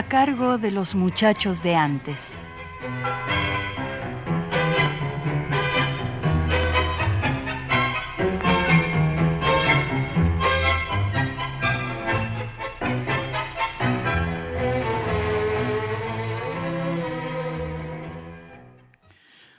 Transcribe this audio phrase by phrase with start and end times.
[0.00, 2.38] A cargo de los muchachos de antes.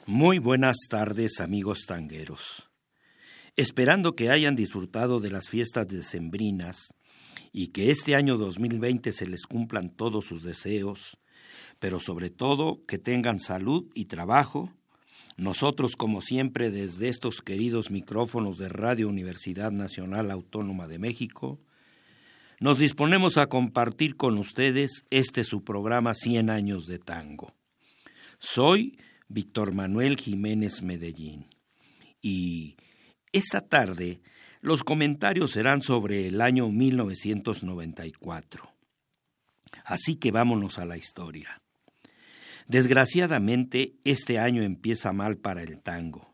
[0.08, 2.68] Muy buenas tardes amigos tangueros.
[3.55, 6.96] Esperando que hayan disfrutado de las fiestas decembrinas,
[7.54, 11.18] y que este año 2020 se les cumplan todos sus deseos,
[11.80, 14.72] pero sobre todo que tengan salud y trabajo.
[15.38, 21.60] Nosotros, como siempre, desde estos queridos micrófonos de Radio Universidad Nacional Autónoma de México,
[22.60, 27.55] nos disponemos a compartir con ustedes este su programa 100 años de tango.
[28.38, 31.48] Soy Víctor Manuel Jiménez Medellín
[32.22, 32.76] y
[33.32, 34.22] esta tarde
[34.62, 38.71] los comentarios serán sobre el año 1994.
[39.84, 41.62] Así que vámonos a la historia.
[42.67, 46.34] Desgraciadamente, este año empieza mal para el tango,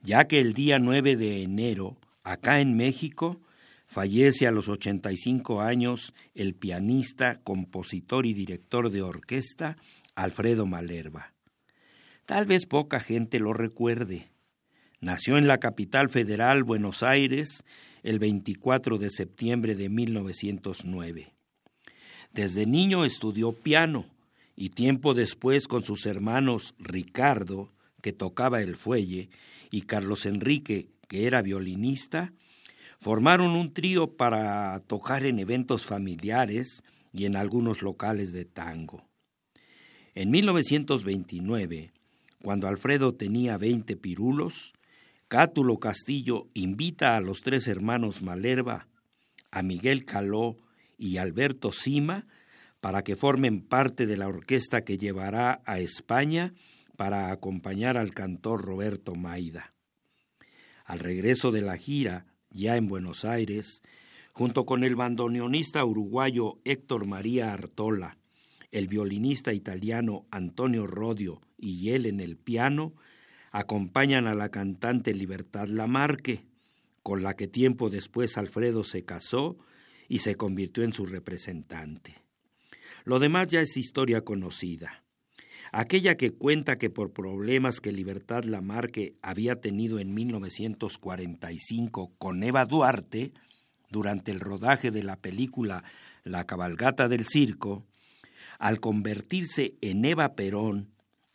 [0.00, 3.40] ya que el día 9 de enero, acá en México,
[3.86, 9.76] fallece a los 85 años el pianista, compositor y director de orquesta
[10.14, 11.34] Alfredo Malerva.
[12.24, 14.30] Tal vez poca gente lo recuerde,
[15.02, 17.64] Nació en la capital federal, Buenos Aires,
[18.02, 21.32] el 24 de septiembre de 1909.
[22.34, 24.04] Desde niño estudió piano
[24.56, 29.30] y tiempo después con sus hermanos Ricardo, que tocaba el fuelle,
[29.70, 32.34] y Carlos Enrique, que era violinista,
[32.98, 39.08] formaron un trío para tocar en eventos familiares y en algunos locales de tango.
[40.14, 41.90] En 1929,
[42.42, 44.74] cuando Alfredo tenía veinte pirulos,
[45.30, 48.88] Cátulo Castillo invita a los tres hermanos Malerva,
[49.52, 50.56] a Miguel Caló
[50.98, 52.26] y Alberto Sima
[52.80, 56.52] para que formen parte de la orquesta que llevará a España
[56.96, 59.70] para acompañar al cantor Roberto Maida.
[60.84, 63.82] Al regreso de la gira, ya en Buenos Aires,
[64.32, 68.18] junto con el bandoneonista uruguayo Héctor María Artola,
[68.72, 72.94] el violinista italiano Antonio Rodio y él en el piano,
[73.50, 76.44] acompañan a la cantante Libertad Lamarque,
[77.02, 79.58] con la que tiempo después Alfredo se casó
[80.08, 82.18] y se convirtió en su representante.
[83.04, 85.02] Lo demás ya es historia conocida.
[85.72, 92.64] Aquella que cuenta que por problemas que Libertad Lamarque había tenido en 1945 con Eva
[92.64, 93.32] Duarte,
[93.90, 95.84] durante el rodaje de la película
[96.22, 97.86] La cabalgata del circo,
[98.58, 100.90] al convertirse en Eva Perón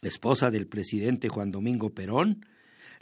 [0.08, 2.46] esposa del presidente Juan Domingo Perón,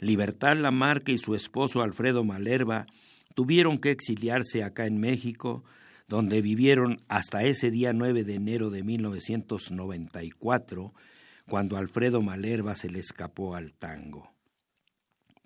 [0.00, 2.86] Libertad Lamarque y su esposo Alfredo Malerva
[3.34, 5.64] tuvieron que exiliarse acá en México,
[6.08, 10.94] donde vivieron hasta ese día 9 de enero de 1994,
[11.48, 14.32] cuando Alfredo Malerva se le escapó al tango.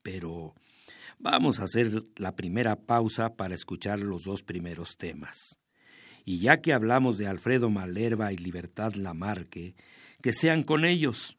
[0.03, 0.55] Pero
[1.19, 5.59] vamos a hacer la primera pausa para escuchar los dos primeros temas.
[6.25, 9.75] Y ya que hablamos de Alfredo Malerva y Libertad Lamarque,
[10.21, 11.38] que sean con ellos.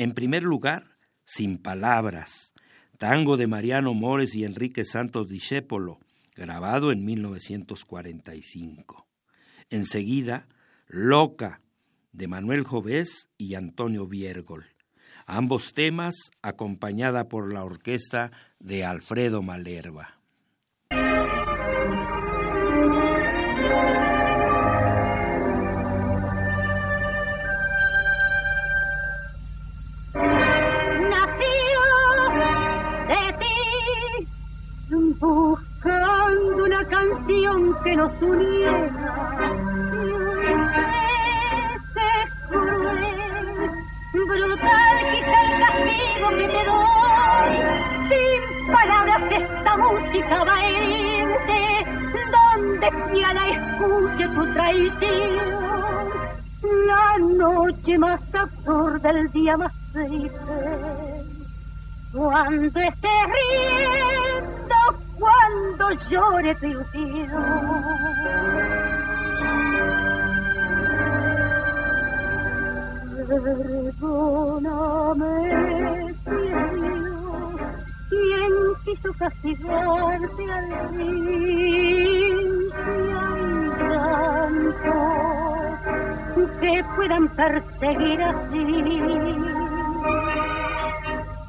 [0.00, 0.96] En primer lugar,
[1.26, 2.54] Sin Palabras,
[2.96, 6.00] tango de Mariano Mores y Enrique Santos Discépolo,
[6.34, 9.06] grabado en 1945.
[9.68, 10.48] Enseguida,
[10.86, 11.60] Loca,
[12.12, 14.64] de Manuel Jovés y Antonio Viergol.
[15.26, 20.19] Ambos temas acompañada por la orquesta de Alfredo Malerva.
[37.82, 38.86] Que nos uniera.
[41.96, 43.06] Es cruel,
[44.12, 47.52] brutal quizá el castigo que te doy.
[48.08, 50.36] Sin palabras esta música
[50.68, 51.60] herirte,
[52.32, 55.80] donde quiera la escuche tu traición.
[56.86, 60.38] La noche más absurda, el día más triste,
[62.12, 64.59] cuando estés riendo
[65.20, 66.84] cuando llore tu
[74.00, 75.34] Perdóname,
[76.24, 77.52] cielo,
[78.08, 78.52] quien
[78.84, 82.90] quiso castigarte al fin, si
[83.20, 83.44] hay
[83.78, 84.94] tanto
[86.60, 89.59] que puedan perseguir así.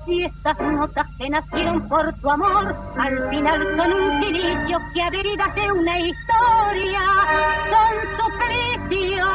[0.05, 5.53] Si estas notas que nacieron por tu amor, al final son un silicio que adheridas
[5.53, 7.01] de una historia,
[7.69, 9.25] son suplicio,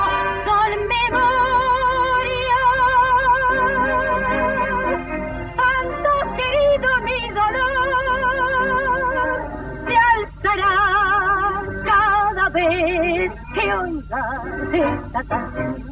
[0.45, 2.61] son memoria.
[5.57, 7.89] Tanto querido mi dolor,
[9.87, 10.75] se alzará
[11.85, 15.86] cada vez que oigas esta canción.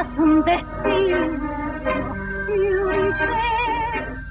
[0.00, 1.18] Esperanzas un destino.
[2.48, 2.58] Y
[3.18, 3.26] sé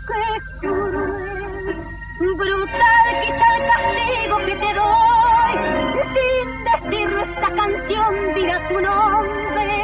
[0.07, 1.77] que es cruel,
[2.37, 5.53] brutal quizá el castigo que te doy.
[6.13, 9.75] Sin decirlo esta canción dirá tu nombre,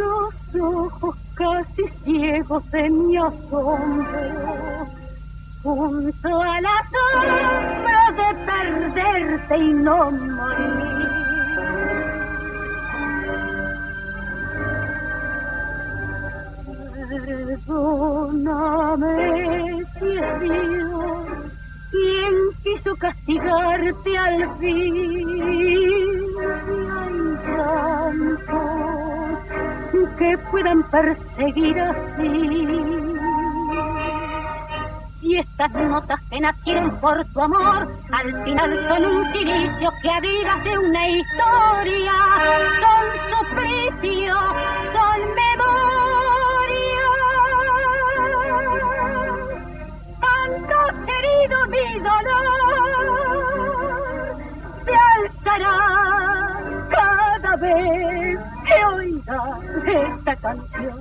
[0.00, 4.86] Los ojos casi ciegos de mi asombro,
[5.62, 11.12] junto al asombro de perderte y no morir.
[17.66, 19.14] Perdóname
[19.98, 21.42] si es Dios
[21.90, 25.24] quien quiso castigarte al fin,
[26.64, 28.52] si hay tantos
[30.18, 33.01] que puedan perseguir así.
[35.32, 40.62] Si estas notas que nacieron por tu amor, al final son un silicio que adidas
[40.62, 42.12] de una historia,
[42.82, 44.34] son suplicio,
[44.92, 47.08] son memoria.
[50.20, 50.76] Tanto
[51.06, 53.16] querido mi dolor,
[54.84, 55.78] se alzará
[56.90, 59.40] cada vez que oiga
[59.86, 61.00] esta canción.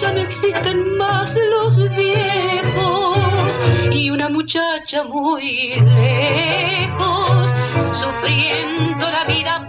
[0.00, 3.60] Ya no existen más los viejos.
[3.92, 7.54] Y una muchacha muy lejos,
[7.92, 9.68] sufriendo la vida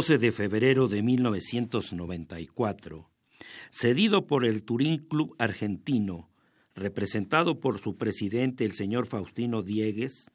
[0.00, 3.10] 12 de febrero de 1994,
[3.70, 6.30] cedido por el Turín Club Argentino,
[6.74, 10.30] representado por su presidente el señor Faustino Diegues,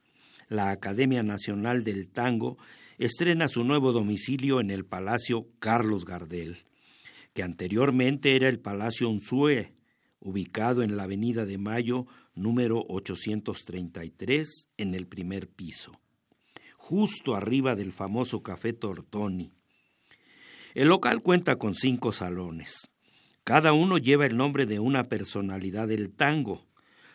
[0.49, 2.59] la Academia Nacional del Tango
[2.99, 6.57] estrena su nuevo domicilio en el Palacio Carlos Gardel,
[7.33, 9.73] que anteriormente era el Palacio Unzue,
[10.19, 12.05] ubicado en la Avenida de Mayo
[12.35, 15.99] número 833 en el primer piso,
[16.87, 19.51] justo arriba del famoso Café Tortoni.
[20.75, 22.91] El local cuenta con cinco salones.
[23.43, 26.67] Cada uno lleva el nombre de una personalidad del tango.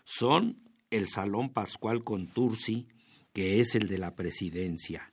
[0.02, 0.58] Son
[0.90, 2.88] el Salón Pascual Contursi,
[3.32, 5.12] que es el de la presidencia,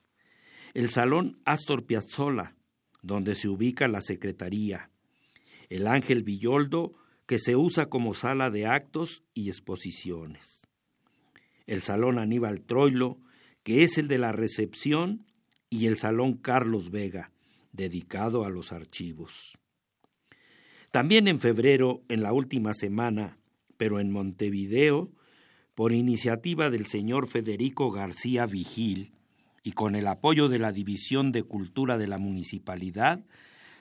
[0.73, 2.55] el Salón Astor Piazzolla,
[3.03, 4.89] donde se ubica la Secretaría,
[5.69, 6.93] el Ángel Villoldo,
[7.27, 10.65] que se usa como sala de actos y exposiciones,
[11.67, 13.19] el Salón Aníbal Troilo,
[13.67, 15.25] que es el de la recepción,
[15.69, 17.33] y el Salón Carlos Vega,
[17.73, 19.57] dedicado a los archivos.
[20.89, 23.39] También en febrero, en la última semana,
[23.75, 25.11] pero en Montevideo,
[25.75, 29.11] por iniciativa del señor Federico García Vigil
[29.63, 33.25] y con el apoyo de la División de Cultura de la Municipalidad,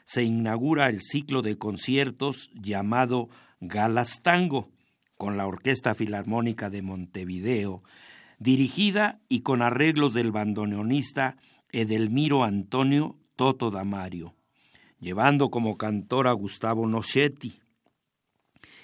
[0.04, 3.28] se inaugura el ciclo de conciertos llamado
[3.60, 4.68] Galas Tango,
[5.16, 7.84] con la Orquesta Filarmónica de Montevideo,
[8.38, 11.36] dirigida y con arreglos del bandoneonista
[11.70, 14.34] Edelmiro Antonio Toto Damario,
[15.00, 17.60] llevando como cantor a Gustavo Nochetti.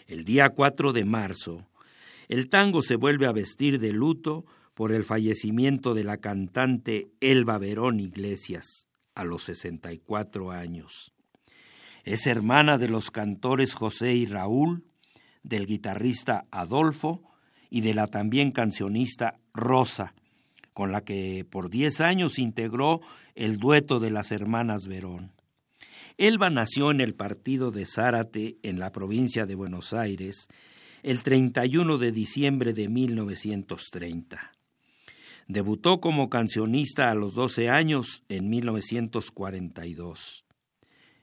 [0.07, 1.67] El día 4 de marzo,
[2.29, 4.45] el tango se vuelve a vestir de luto
[4.75, 11.13] por el fallecimiento de la cantante Elba Verón Iglesias a los 64 años.
[12.05, 14.85] Es hermana de los cantores José y Raúl,
[15.43, 17.23] del guitarrista Adolfo
[17.71, 20.15] y de la también cancionista Rosa,
[20.73, 23.01] con la que por 10 años integró
[23.35, 25.33] el dueto de las hermanas Verón.
[26.19, 30.49] Elba nació en el partido de Zárate, en la provincia de Buenos Aires,
[31.03, 34.53] el 31 de diciembre de 1930.
[35.49, 40.45] Debutó como cancionista a los 12 años en 1942.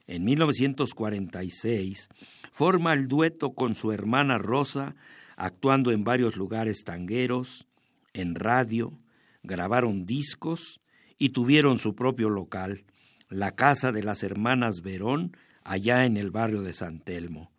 [0.07, 2.09] En 1946
[2.51, 4.95] forma el dueto con su hermana Rosa,
[5.37, 7.67] actuando en varios lugares tangueros,
[8.13, 8.99] en radio,
[9.43, 10.81] grabaron discos
[11.17, 12.85] y tuvieron su propio local,
[13.29, 17.51] la Casa de las Hermanas Verón, allá en el barrio de San Telmo.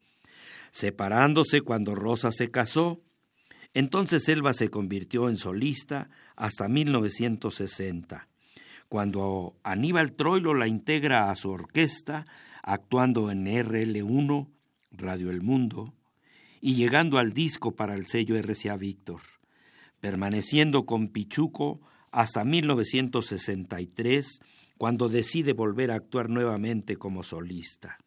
[0.70, 3.00] Separándose cuando Rosa se casó,
[3.74, 8.28] entonces Elba se convirtió en solista hasta 1960,
[8.88, 12.26] cuando Aníbal Troilo la integra a su orquesta,
[12.62, 14.48] actuando en RL1,
[14.92, 15.94] Radio El Mundo,
[16.60, 19.20] y llegando al disco para el sello RCA Víctor,
[20.00, 21.80] permaneciendo con Pichuco
[22.10, 24.40] hasta 1963,
[24.78, 27.98] cuando decide volver a actuar nuevamente como solista.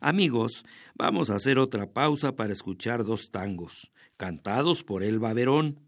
[0.00, 0.64] Amigos,
[0.94, 5.80] vamos a hacer otra pausa para escuchar dos tangos, cantados por Elba Verón.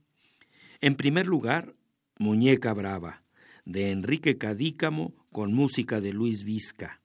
[0.81, 1.75] En primer lugar,
[2.19, 3.25] Muñeca Brava,
[3.67, 7.03] de Enrique Cadícamo con música de Luis Vizca,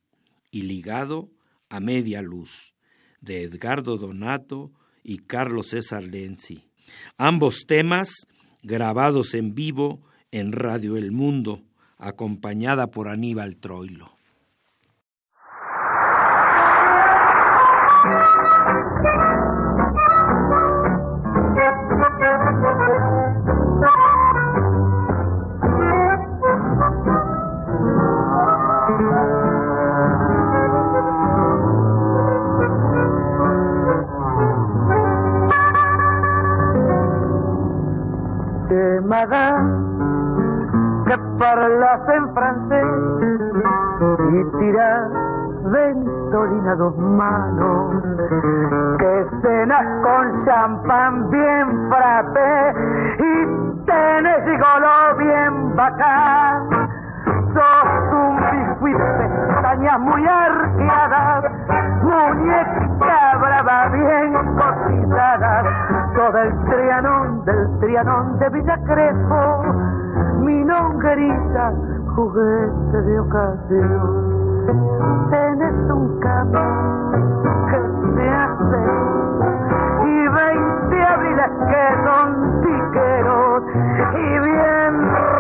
[0.52, 1.32] y ligado
[1.68, 2.76] a Media Luz,
[3.20, 4.72] de Edgardo Donato
[5.04, 6.71] y Carlos César Lenzi.
[7.18, 8.10] Ambos temas
[8.64, 10.00] grabados en vivo
[10.32, 11.62] en Radio El Mundo,
[11.98, 14.12] acompañada por Aníbal Troilo.
[39.22, 39.56] Quemada,
[41.06, 42.86] que parlas en francés
[44.32, 45.10] y tiras
[45.64, 48.04] ventolina dos manos,
[48.98, 52.74] que cenas con champán bien frappé
[53.20, 56.90] y tenés gigolo bien bacán.
[57.54, 61.44] Sos un biscuit, pestañas muy arqueadas,
[62.04, 65.66] muñeca brava bien cotizadas,
[66.16, 68.78] todo el trianón del trianón de Villa
[70.40, 71.74] mi longuerita,
[72.16, 74.32] juguete de ocasión.
[75.30, 77.80] Tenés un camino que
[78.16, 78.82] te hace
[80.06, 83.64] y veinte abriles que son tiqueros.
[84.14, 84.94] Y bien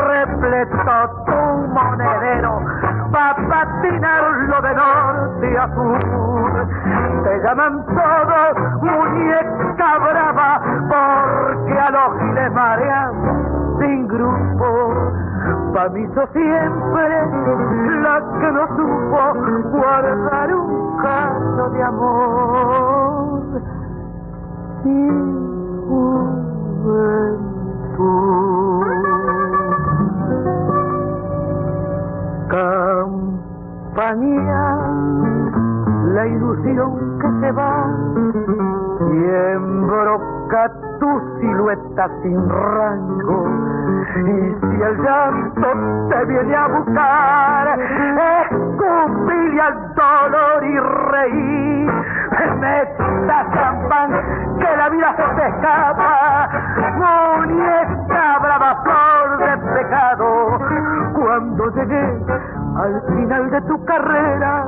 [0.07, 0.93] repleto
[1.25, 2.61] tu monedero
[3.11, 6.67] pa' patinarlo de norte a sur
[7.23, 13.13] te llaman todos muñeca brava porque a los giles marean
[13.79, 15.11] sin grupo
[15.73, 17.27] Pa' mí siempre
[18.03, 19.21] la que no supo
[19.71, 23.41] guardar un caso de amor
[24.83, 25.09] y
[26.77, 27.41] juventud.
[32.51, 34.43] Campaña,
[36.13, 37.87] la ilusión que se va
[39.09, 43.47] y embroca tu silueta sin rango
[44.17, 45.67] y si el llanto
[46.09, 47.79] te viene a buscar,
[48.49, 51.91] escupile al dolor y reír.
[52.59, 54.11] Meta champán,
[54.59, 56.49] que la vida se te escapa.
[56.97, 61.10] Muñeca brava flor de pecado.
[61.21, 62.17] Cuando llegué
[62.77, 64.65] al final de tu carrera,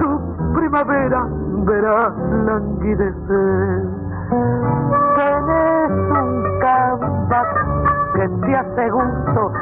[0.00, 1.26] tu primavera
[1.64, 2.12] verás
[2.44, 3.82] languidecer.
[5.16, 7.36] Tenés un campo
[8.14, 9.52] que te hace gusto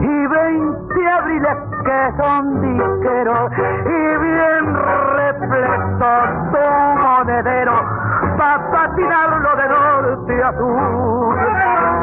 [0.00, 3.52] y veinte abriles que son disqueros
[3.86, 4.74] y bien
[5.14, 6.10] repleto
[6.50, 11.36] tu monedero para patinarlo de norte a sur.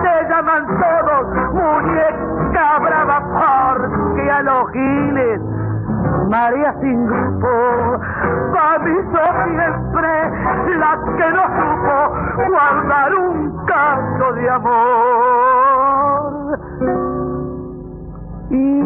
[0.04, 5.42] Te llaman todos muñeca brava porque a los giles
[6.30, 7.48] María sin grupo,
[8.54, 10.12] pa' mí siempre
[10.78, 11.98] la que no supo
[12.50, 16.60] guardar un canto de amor.
[18.50, 18.82] Y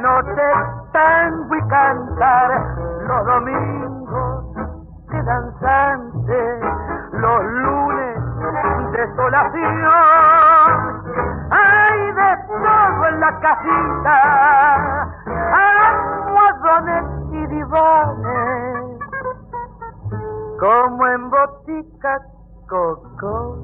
[0.00, 0.42] noche
[0.92, 2.76] tango y cantar,
[3.06, 4.54] los domingos
[5.08, 6.60] de danzante,
[7.12, 8.24] los lunes
[8.94, 9.84] desolación.
[11.50, 14.16] Hay de todo en la casita,
[15.52, 18.98] almohadones y divanes,
[20.60, 22.22] como en boticas
[22.68, 23.58] coco,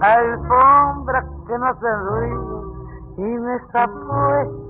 [0.00, 2.58] alfombras que no hacen ruido
[3.16, 4.67] y me puesta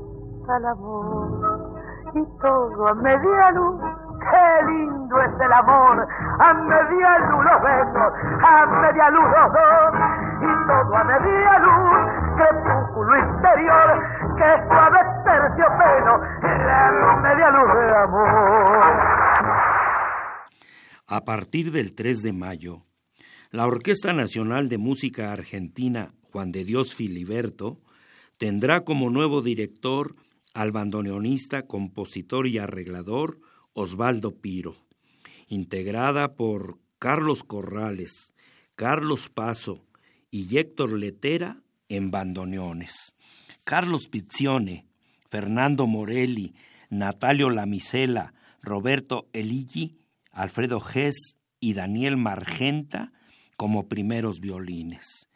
[0.57, 1.79] el amor
[2.15, 3.81] y todo a media luz.
[4.19, 6.07] Qué lindo es el amor,
[6.41, 9.95] a media luz los besos, a media luz los dos,
[10.43, 11.99] y todo a media luz,
[12.37, 13.89] crepúsculo interior,
[14.37, 19.19] que suave terciopelo, la media luz de amor.
[21.07, 22.83] A partir del 3 de mayo,
[23.51, 27.79] la Orquesta Nacional de Música Argentina Juan de Dios Filiberto
[28.37, 30.15] tendrá como nuevo director
[30.59, 33.39] al bandoneonista, compositor y arreglador
[33.75, 34.75] Osvaldo Piro,
[35.47, 38.35] integrada por Carlos Corrales,
[38.75, 39.85] Carlos Paso
[40.33, 43.15] y Héctor Letera en bandoneones.
[43.63, 44.85] Carlos Pizzione,
[45.29, 46.57] Fernando Morelli,
[46.91, 50.01] Natalio Lamisela, Roberto Eligi,
[50.33, 53.13] Alfredo Gess y Daniel Margenta
[53.57, 55.29] como primeros violines.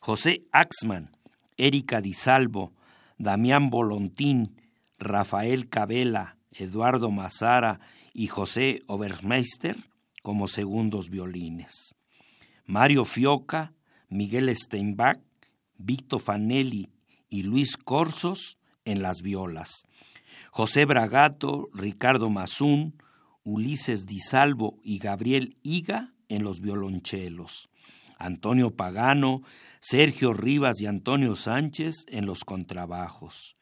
[0.00, 1.16] José Axman,
[1.56, 2.74] Erika Di Salvo,
[3.16, 4.65] Damián Volontín,
[4.98, 7.80] Rafael Cabela, Eduardo Mazara
[8.12, 9.76] y José Obermeister
[10.22, 11.94] como segundos violines.
[12.64, 13.74] Mario Fioca,
[14.08, 15.20] Miguel Steinbach,
[15.78, 16.88] Víctor Fanelli
[17.28, 19.84] y Luis Corsos en las violas.
[20.50, 23.00] José Bragato, Ricardo Mazún,
[23.44, 27.68] Ulises Di Salvo y Gabriel Higa en los violonchelos.
[28.18, 29.42] Antonio Pagano,
[29.80, 33.55] Sergio Rivas y Antonio Sánchez en los contrabajos.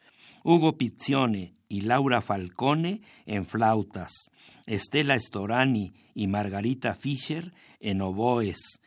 [0.45, 4.31] Hugo Pizzione y Laura Falcone en flautas.
[4.67, 8.81] Estela Storani y Margarita Fischer en oboes.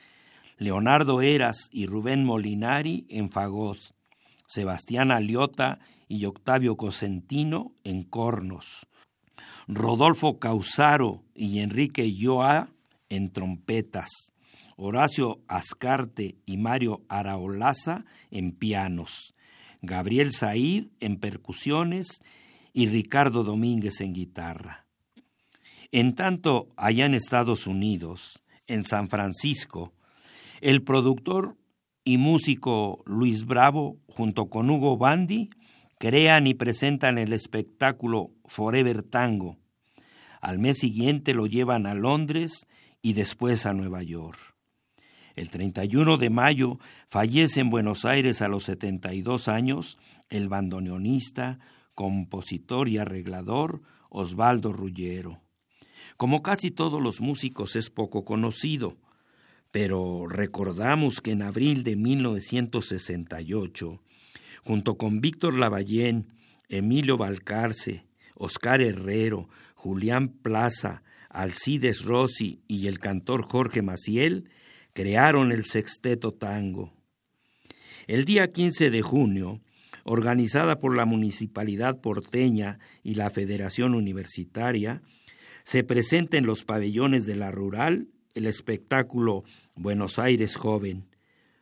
[0.58, 3.80] Leonardo Eras y Rubén Molinari en fagot.
[4.48, 8.86] Sebastián Aliota y Octavio Cosentino en cornos.
[9.68, 12.70] Rodolfo Causaro y Enrique Yoa
[13.10, 14.32] en trompetas.
[14.78, 19.34] Horacio Ascarte y Mario Araolaza en pianos,
[19.82, 22.20] Gabriel Said en percusiones
[22.74, 24.86] y Ricardo Domínguez en guitarra.
[25.92, 29.94] En tanto, allá en Estados Unidos, en San Francisco,
[30.62, 31.56] el productor
[32.04, 35.50] y músico Luis Bravo, junto con Hugo Bandi,
[35.98, 39.58] crean y presentan el espectáculo Forever Tango.
[40.42, 42.68] Al mes siguiente lo llevan a Londres
[43.02, 44.57] y después a Nueva York.
[45.38, 51.60] El 31 de mayo fallece en Buenos Aires a los 72 años el bandoneonista,
[51.94, 55.44] compositor y arreglador Osvaldo Rullero.
[56.18, 58.98] Como casi todos los músicos es poco conocido,
[59.70, 64.02] pero recordamos que en abril de 1968,
[64.64, 66.30] junto con Víctor Lavallén,
[66.68, 74.50] Emilio Balcarce, Oscar Herrero, Julián Plaza, Alcides Rossi y el cantor Jorge Maciel,
[74.98, 76.92] crearon el Sexteto Tango.
[78.08, 79.62] El día 15 de junio,
[80.06, 85.04] organizada por la Municipalidad porteña y la Federación Universitaria,
[85.64, 89.44] se presenta en los pabellones de la Rural el espectáculo
[89.76, 91.06] Buenos Aires Joven,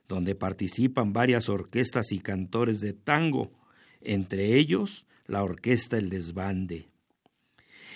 [0.08, 3.52] donde participan varias orquestas y cantores de tango,
[4.00, 6.86] entre ellos la Orquesta El Desbande.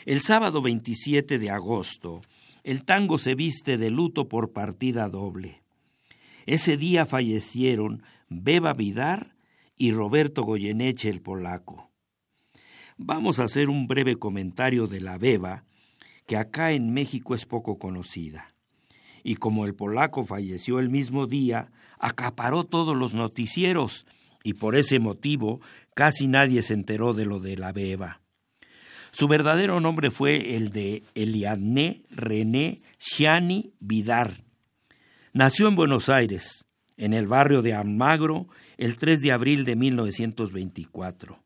[0.05, 2.19] El sábado 27 de agosto
[2.63, 5.61] el tango se viste de luto por partida doble.
[6.45, 9.35] Ese día fallecieron Beba Vidar
[9.77, 11.89] y Roberto Goyeneche el polaco.
[12.97, 15.63] Vamos a hacer un breve comentario de la Beba,
[16.25, 18.53] que acá en México es poco conocida.
[19.23, 24.05] Y como el polaco falleció el mismo día, acaparó todos los noticieros,
[24.43, 25.61] y por ese motivo
[25.93, 28.18] casi nadie se enteró de lo de la Beba.
[29.11, 34.31] Su verdadero nombre fue el de Eliane René Chiani Vidar.
[35.33, 36.65] Nació en Buenos Aires,
[36.97, 41.39] en el barrio de Almagro, el 3 de abril de 1924.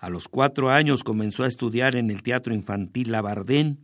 [0.00, 3.78] A los cuatro años comenzó a estudiar en el Teatro Infantil Labardén.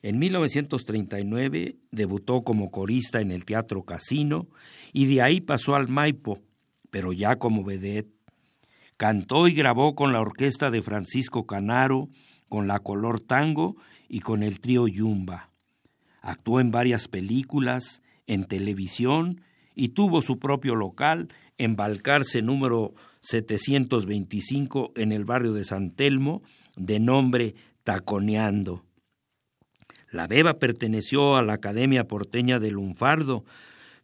[0.00, 4.48] En 1939 debutó como corista en el Teatro Casino
[4.94, 6.40] y de ahí pasó al Maipo,
[6.90, 8.15] pero ya como vedette.
[8.96, 12.08] Cantó y grabó con la orquesta de Francisco Canaro,
[12.48, 13.76] con la Color Tango
[14.08, 15.50] y con el trío Yumba.
[16.22, 19.42] Actuó en varias películas, en televisión
[19.74, 21.28] y tuvo su propio local
[21.58, 26.42] en Balcarce número 725 en el barrio de San Telmo,
[26.76, 27.54] de nombre
[27.84, 28.84] Taconeando.
[30.10, 33.44] La beba perteneció a la Academia Porteña de Lunfardo,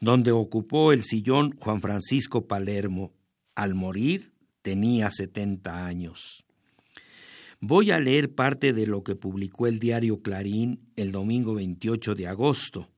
[0.00, 3.12] donde ocupó el sillón Juan Francisco Palermo.
[3.54, 4.31] Al morir,
[4.62, 6.44] tenía 70 años.
[7.60, 12.26] Voy a leer parte de lo que publicó el diario Clarín el domingo 28 de
[12.26, 12.88] agosto.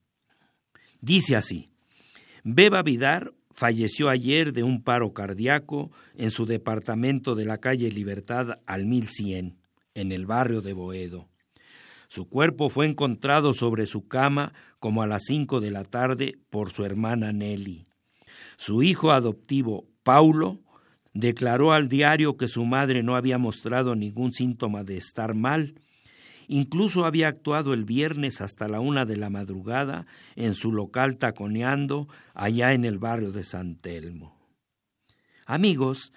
[1.00, 1.68] Dice así,
[2.44, 8.60] Beba Vidar falleció ayer de un paro cardíaco en su departamento de la calle Libertad
[8.64, 9.58] al 1100,
[9.94, 11.28] en el barrio de Boedo.
[12.08, 16.72] Su cuerpo fue encontrado sobre su cama como a las cinco de la tarde por
[16.72, 17.86] su hermana Nelly.
[18.56, 20.63] Su hijo adoptivo, Paulo,
[21.14, 25.74] declaró al diario que su madre no había mostrado ningún síntoma de estar mal.
[26.48, 32.08] Incluso había actuado el viernes hasta la una de la madrugada en su local taconeando
[32.34, 34.36] allá en el barrio de San Telmo.
[35.46, 36.12] Amigos,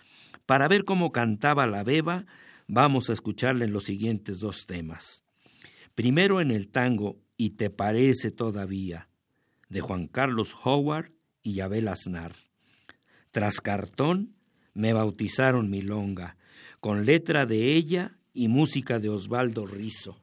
[0.45, 2.25] para ver cómo cantaba la beba,
[2.67, 5.23] vamos a escucharle en los siguientes dos temas.
[5.95, 9.09] Primero en el tango Y te parece todavía,
[9.69, 11.11] de Juan Carlos Howard
[11.43, 12.35] y Yabel Aznar.
[13.31, 14.36] Tras cartón,
[14.77, 16.37] me bautizaron milonga,
[16.79, 20.21] con letra de ella y música de Osvaldo Rizo.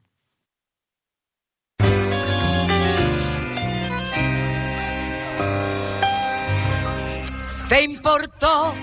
[7.67, 8.73] Te importó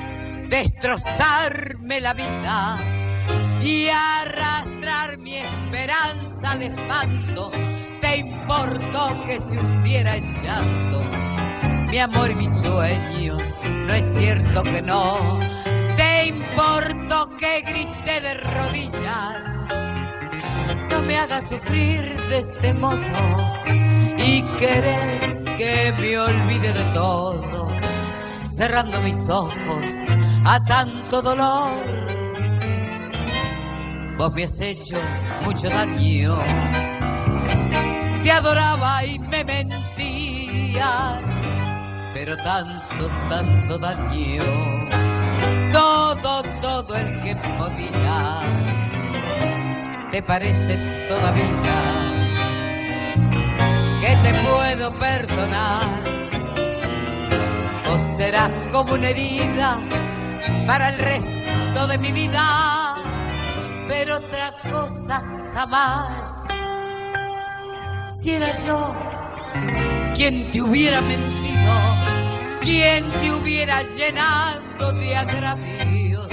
[0.51, 2.79] destrozarme la vida
[3.63, 7.51] y arrastrar mi esperanza al espanto.
[7.99, 11.32] Te importó que se hundiera en llanto
[11.93, 13.43] mi amor y mis sueños.
[13.71, 15.39] No es cierto que no
[15.95, 19.43] te importó que grite de rodillas.
[20.89, 22.97] No me hagas sufrir de este modo
[24.17, 27.69] y querés que me olvide de todo,
[28.45, 29.93] cerrando mis ojos
[30.47, 31.73] a tanto dolor.
[34.17, 34.97] Vos me has hecho
[35.45, 36.39] mucho daño,
[38.23, 39.82] te adoraba y me mentías,
[42.25, 44.87] pero tanto, tanto daño
[45.73, 48.43] todo, todo el que podía.
[50.13, 51.83] ¿Te parece todavía
[54.01, 56.05] que te puedo perdonar?
[57.93, 59.81] O serás como una herida
[60.65, 62.99] para el resto de mi vida,
[63.89, 65.21] pero otra cosa
[65.55, 66.45] jamás.
[68.07, 68.95] Si era yo
[70.15, 72.12] quien te hubiera mentido,
[72.63, 76.29] quien te hubiera llenado de agravios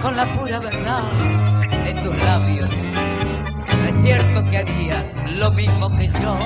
[0.00, 1.02] con la pura verdad
[1.70, 2.68] en tus labios.
[2.70, 6.38] No es cierto que harías lo mismo que yo.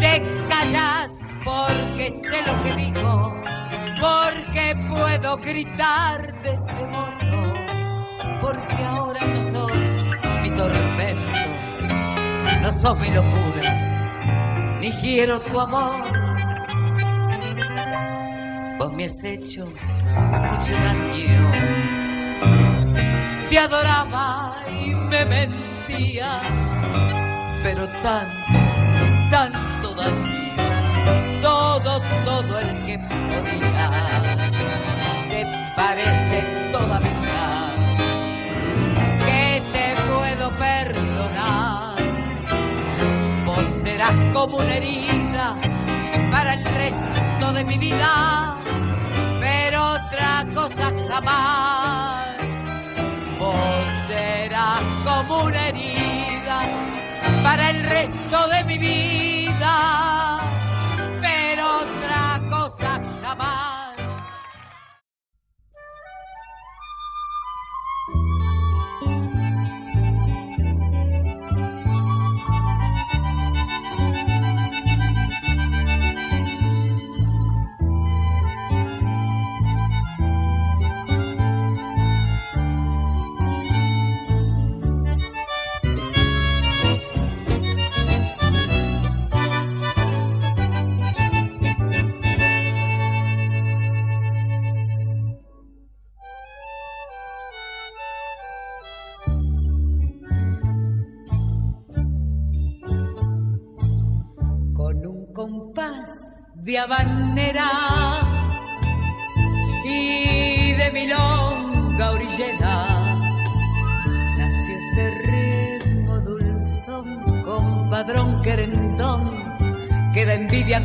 [0.00, 3.42] Te callas porque sé lo que digo,
[4.00, 7.54] porque puedo gritar de este modo,
[8.40, 9.72] porque ahora no sos
[10.42, 11.38] mi tormento,
[12.60, 16.33] no sos mi locura, ni quiero tu amor.
[18.78, 21.52] Vos me has hecho mucho daño.
[23.48, 26.40] Te adoraba y me mentía,
[27.62, 28.58] pero tanto,
[29.30, 31.40] tanto daño.
[31.40, 33.90] Todo, todo el que podía.
[35.28, 37.70] Te parece todavía
[39.24, 41.94] que te puedo perdonar.
[43.44, 45.56] Vos serás como una herida
[46.32, 48.63] para el resto de mi vida
[49.92, 52.26] otra cosa jamás.
[53.38, 53.56] Vos
[54.06, 56.58] serás como una herida
[57.42, 60.33] para el resto de mi vida,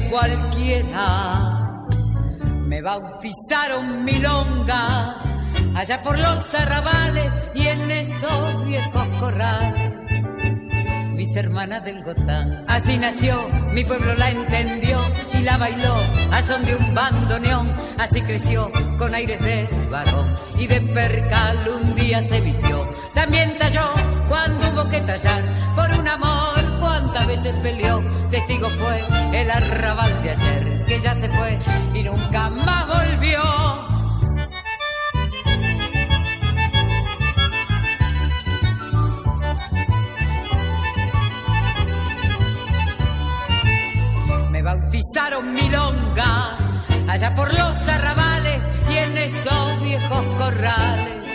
[0.10, 1.86] cualquiera
[2.67, 5.17] me bautizaron milonga
[5.76, 9.89] allá por los arrabales y en esos viejos corrales
[11.19, 12.63] mis hermanas del Gotán.
[12.69, 14.98] Así nació, mi pueblo la entendió
[15.34, 15.95] y la bailó
[16.32, 17.76] al son de un bandoneón.
[17.98, 22.89] Así creció con aires de varón y de percal un día se vistió.
[23.13, 23.84] También talló
[24.30, 25.43] cuando hubo que tallar
[25.76, 26.29] por un amor.
[27.12, 31.58] Cuántas veces peleó, testigo fue el arrabal de ayer que ya se fue
[31.95, 33.41] y nunca más volvió.
[44.52, 46.54] Me bautizaron milonga
[47.08, 51.29] allá por los arrabales y en esos viejos corrales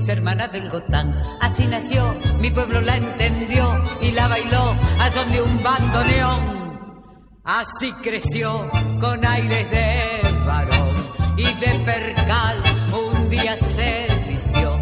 [0.00, 1.14] mis hermanas del Gotán.
[1.42, 7.40] Así nació, mi pueblo la entendió y la bailó a son de un bandoneón.
[7.44, 10.94] Así creció con aires de varón
[11.36, 12.62] y de percal
[12.94, 14.74] un día se vistió.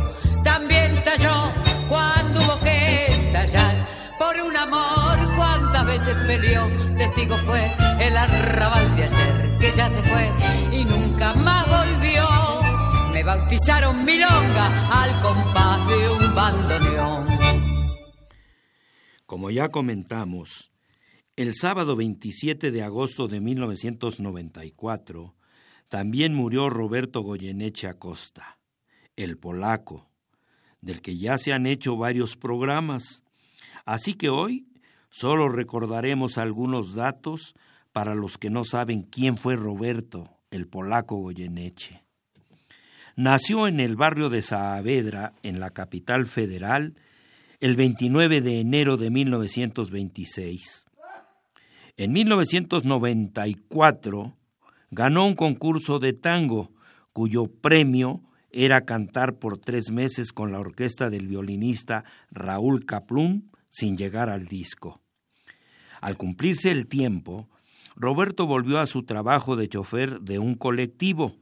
[0.45, 1.53] También talló
[1.89, 3.89] cuando hubo que tallar
[4.21, 6.69] por un amor cuántas veces peleó.
[6.97, 10.33] Testigo fue el arrabal de ayer que ya se fue
[10.71, 12.58] y nunca más volvió
[13.19, 17.27] me bautizaron milonga al compás de un bandoneón.
[19.27, 20.71] Como ya comentamos,
[21.35, 25.35] el sábado 27 de agosto de 1994
[25.89, 28.61] también murió Roberto Goyeneche Acosta,
[29.17, 30.09] el polaco,
[30.81, 33.25] del que ya se han hecho varios programas.
[33.85, 34.69] Así que hoy
[35.11, 37.57] solo recordaremos algunos datos
[37.91, 42.08] para los que no saben quién fue Roberto, el polaco Goyeneche.
[43.19, 46.95] Nació en el barrio de Saavedra, en la capital federal,
[47.59, 50.87] el 29 de enero de 1926.
[51.97, 54.37] En 1994
[54.93, 56.71] ganó un concurso de tango
[57.13, 63.97] cuyo premio era cantar por tres meses con la orquesta del violinista Raúl Caplún sin
[63.97, 65.01] llegar al disco.
[66.01, 67.49] Al cumplirse el tiempo,
[67.97, 71.35] Roberto volvió a su trabajo de chofer de un colectivo,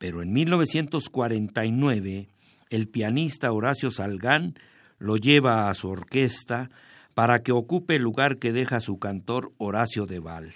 [0.00, 2.30] pero en 1949
[2.70, 4.54] el pianista Horacio Salgán
[4.98, 6.70] lo lleva a su orquesta
[7.12, 10.54] para que ocupe el lugar que deja su cantor Horacio Deval.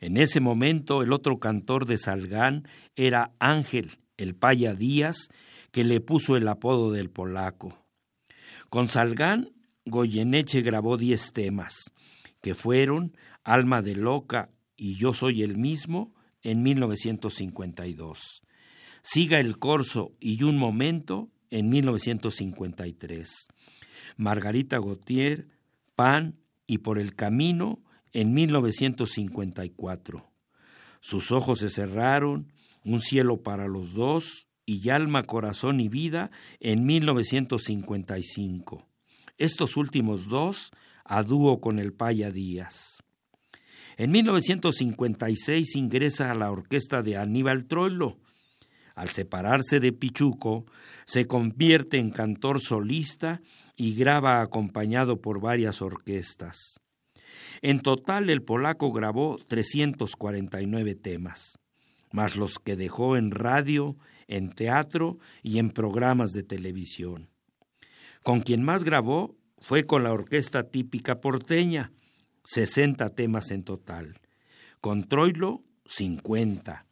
[0.00, 5.30] En ese momento el otro cantor de Salgán era Ángel, el paya Díaz,
[5.70, 7.78] que le puso el apodo del polaco.
[8.68, 9.54] Con Salgán,
[9.86, 11.94] Goyeneche grabó diez temas,
[12.42, 16.12] que fueron Alma de Loca y Yo Soy el mismo,
[16.42, 18.42] en 1952.
[19.02, 23.48] Siga el Corso y Un Momento en 1953.
[24.16, 25.48] Margarita Gautier,
[25.94, 30.32] Pan y Por el Camino en 1954.
[31.00, 32.50] Sus ojos se cerraron,
[32.84, 38.86] Un cielo para los dos y Alma, Corazón y Vida en 1955.
[39.38, 40.70] Estos últimos dos
[41.04, 43.02] a dúo con el Paya Díaz.
[43.96, 48.18] En 1956 ingresa a la orquesta de Aníbal Troilo.
[48.94, 50.66] Al separarse de Pichuco,
[51.04, 53.40] se convierte en cantor solista
[53.76, 56.80] y graba acompañado por varias orquestas.
[57.62, 61.58] En total, el polaco grabó 349 temas,
[62.12, 67.30] más los que dejó en radio, en teatro y en programas de televisión.
[68.22, 71.92] Con quien más grabó fue con la orquesta típica porteña,
[72.44, 74.20] 60 temas en total.
[74.80, 76.86] Con Troilo, 50.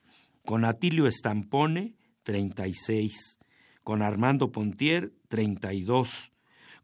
[0.44, 3.38] Con Atilio Estampone, 36.
[3.82, 6.32] Con Armando Pontier, 32.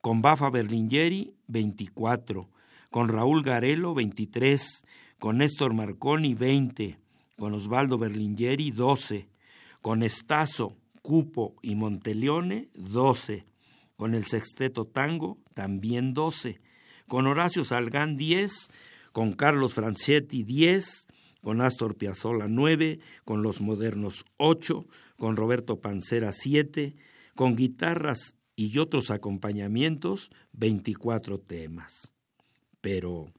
[0.01, 2.49] Con Bafa Berlingeri, 24.
[2.91, 4.85] Con Raúl Garelo, 23.
[5.19, 6.99] Con Néstor Marconi, 20.
[7.39, 9.29] Con Osvaldo Berlingeri, 12.
[9.81, 13.47] Con Estazo, Cupo y Monteleone, 12.
[13.97, 16.61] Con el Sexteto Tango, también 12
[17.09, 18.69] con Horacio Salgán 10,
[19.13, 21.07] con Carlos Franchetti 10,
[21.41, 26.97] con Astor Piazzolla 9, con Los Modernos 8, con Roberto Pancera 7,
[27.35, 32.13] con guitarras y otros acompañamientos 24 temas.
[32.81, 33.33] Pero,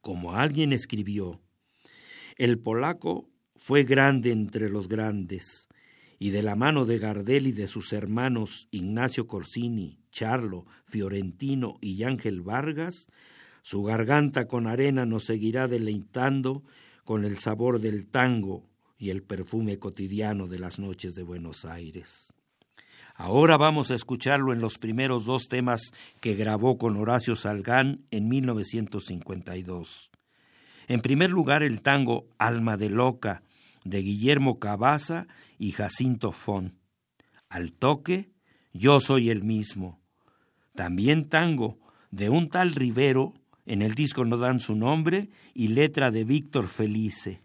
[0.00, 1.40] como alguien escribió,
[2.36, 5.68] el polaco fue grande entre los grandes,
[6.18, 12.02] y de la mano de Gardel y de sus hermanos Ignacio Corsini, Charlo, Fiorentino y
[12.02, 13.08] Ángel Vargas,
[13.62, 16.62] su garganta con arena nos seguirá deleitando
[17.04, 22.32] con el sabor del tango y el perfume cotidiano de las noches de Buenos Aires.
[23.14, 28.28] Ahora vamos a escucharlo en los primeros dos temas que grabó con Horacio Salgán en
[28.28, 30.10] 1952.
[30.86, 33.42] En primer lugar, el tango Alma de Loca
[33.84, 35.26] de Guillermo Cabaza
[35.58, 36.78] y Jacinto Fon.
[37.48, 38.30] Al toque,
[38.72, 40.00] yo soy el mismo.
[40.74, 41.78] También tango
[42.10, 43.34] de un tal Rivero,
[43.66, 47.42] en el disco no dan su nombre, y letra de Víctor Felice.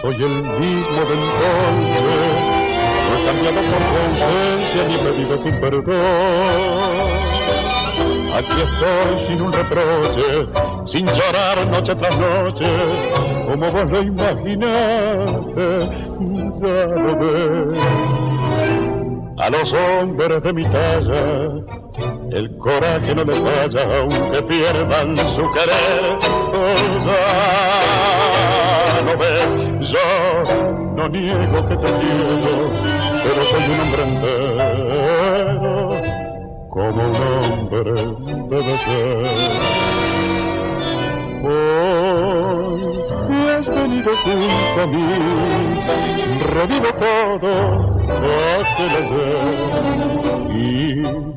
[0.00, 2.32] Soy el mismo de entonces,
[3.06, 7.20] no he cambiado por tu ni pedido tu perdón.
[8.32, 10.48] Aquí estoy sin un reproche,
[10.86, 12.66] sin llorar noche tras noche,
[13.46, 15.88] como vos lo imaginaste,
[16.56, 17.78] ya lo ves.
[19.38, 21.50] A los hombres de mi talla,
[22.30, 26.18] el coraje no les falla, aunque pierdan su querer.
[26.52, 26.74] Oh,
[27.04, 29.98] ya lo ves, yo
[30.94, 32.70] no niego que te quiero,
[33.22, 35.60] pero soy un hombre entero
[36.68, 37.92] como un hombre
[38.48, 39.26] debe ser.
[41.42, 42.80] Hoy
[43.26, 45.06] que has venido junto a mí,
[46.40, 47.52] revivo todo
[48.60, 49.44] aquel ayer
[50.54, 50.94] y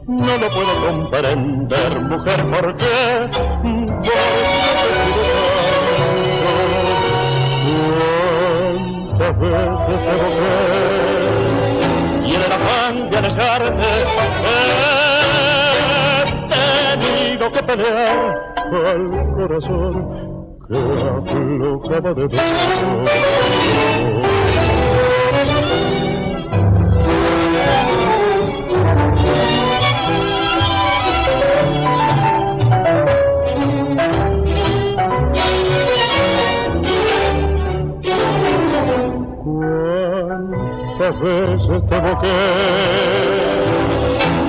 [0.08, 3.30] no lo puedo comprender, mujer, ¿por qué?
[9.40, 10.54] Veces te busqué?
[12.26, 13.90] Y en el afán de alejarte,
[17.52, 19.94] que pelear al corazón
[20.68, 24.23] que aflojaba de dolor.
[41.04, 42.28] Cuántas veces te boqué.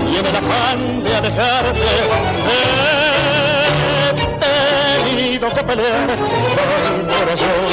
[0.09, 1.81] Y en el afán de alejarte
[4.07, 4.15] he
[5.09, 7.67] tenido que pelear con el corazón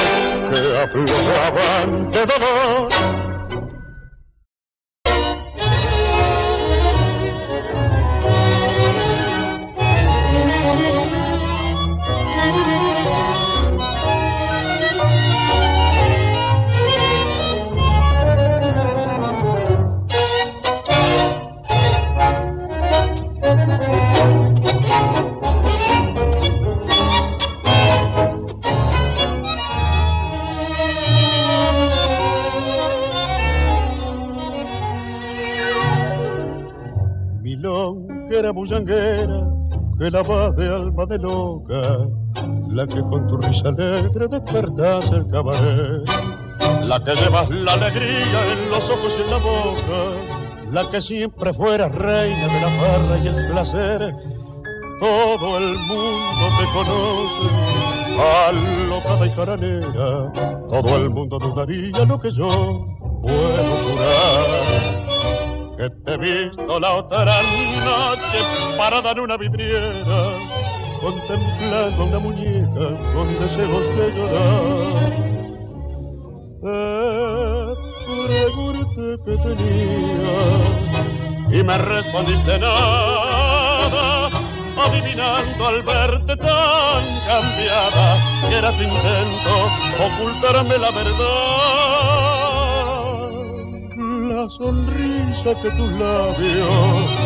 [0.52, 1.70] que aflojaba
[2.12, 3.31] de dolor
[40.02, 42.08] que la va de alma de loca,
[42.70, 46.10] la que con tu risa alegre despertas el cabaret,
[46.84, 51.54] la que llevas la alegría en los ojos y en la boca, la que siempre
[51.54, 54.16] fuera reina de la farra y el placer.
[55.00, 57.48] Todo el mundo te conoce,
[58.48, 60.32] alocada y jaranera,
[60.68, 62.48] todo el mundo dudaría lo que yo
[63.22, 65.01] puedo jurar
[65.82, 68.40] que te he visto la otra noche
[68.78, 70.38] parada en una vidriera,
[71.02, 75.10] contemplando una muñeca con deseos de llorar.
[76.62, 76.76] Te
[78.28, 80.40] pregunté que tenía
[81.50, 84.30] y me respondiste nada,
[84.86, 89.54] adivinando al verte tan cambiada que era tu intento
[90.00, 92.41] ocultarme la verdad
[94.50, 97.18] sonrisa que tus labios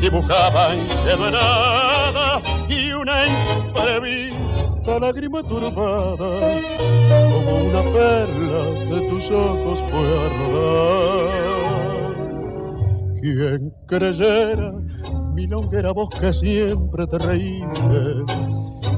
[0.00, 6.60] dibujaban quedó nada y una imprevista lágrima turbada
[7.30, 11.40] como una perla de tus ojos fue a rodar.
[13.20, 14.72] Quien creyera
[15.34, 18.24] mi longuera voz que siempre te reíste,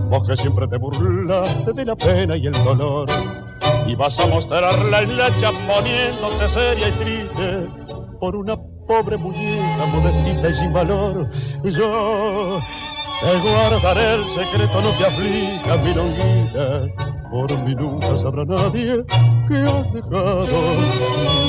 [0.08, 3.08] vos que siempre te burlaste de la pena y el dolor
[3.86, 5.28] y vas a mostrarla en la
[5.66, 7.68] poniéndote seria y triste
[8.20, 8.56] por una
[8.86, 11.28] pobre muñeca modestita y sin valor.
[11.64, 12.60] Yo
[13.20, 16.82] te guardaré el secreto, no te aflija mi longuita,
[17.30, 19.04] por mí nunca sabrá nadie
[19.48, 20.46] que has dejado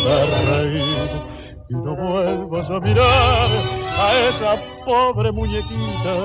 [0.05, 1.33] de reír.
[1.69, 3.49] Y no vuelvas a mirar
[3.97, 4.55] a esa
[4.85, 6.15] pobre muñequita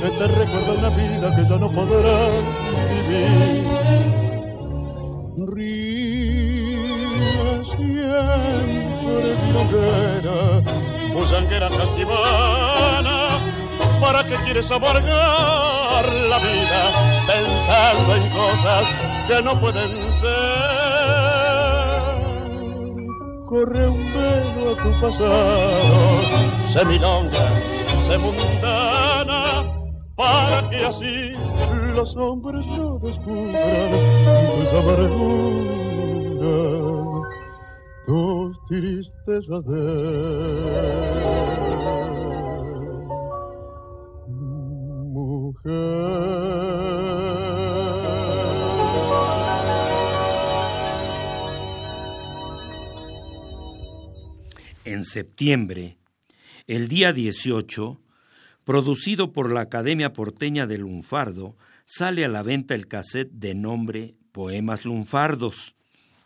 [0.00, 2.28] que te recuerda una vida que ya no podrá
[2.88, 4.27] vivir
[5.46, 6.98] ríe
[7.64, 10.62] siempre hoguera,
[11.12, 13.38] busanguera castivana,
[14.00, 16.82] ¿para qué quieres amargar la vida
[17.26, 18.86] pensando en cosas
[19.26, 20.98] que no pueden ser?
[23.46, 26.22] Corre un velo a tu pasado,
[26.66, 27.62] semilonga,
[28.06, 29.64] semundana,
[30.16, 31.32] para que así
[31.98, 36.38] los hombres no descubran tus pues amarguras,
[38.06, 39.80] tus tristezas de
[45.10, 45.98] mujer.
[54.84, 55.98] en septiembre,
[56.68, 58.00] el día 18,
[58.62, 61.56] producido por la Academia Porteña de Lunfardo,
[61.88, 65.74] sale a la venta el cassette de nombre Poemas Lunfardos,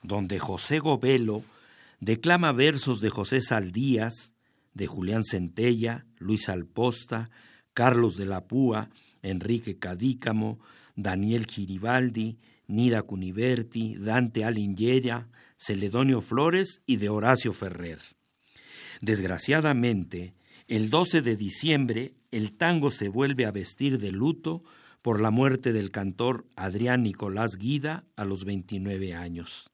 [0.02, 1.44] donde José Govelo
[2.00, 4.32] declama versos de José Saldías,
[4.74, 7.30] de Julián Centella, Luis Alposta,
[7.74, 8.90] Carlos de la Púa,
[9.22, 10.58] Enrique Cadícamo,
[10.96, 15.12] Daniel Giribaldi, Nida Cuniverti, Dante Alighieri,
[15.56, 18.00] Celedonio Flores y de Horacio Ferrer.
[19.00, 20.34] Desgraciadamente,
[20.66, 24.64] el 12 de diciembre el tango se vuelve a vestir de luto
[25.02, 29.70] por la muerte del cantor Adrián Nicolás Guida a los 29 años.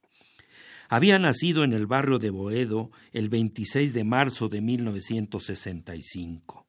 [0.89, 6.67] Había nacido en el barrio de Boedo el 26 de marzo de 1965.